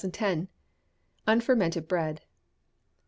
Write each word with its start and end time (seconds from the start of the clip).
Unfermented 1.27 1.87
Bread. 1.87 2.21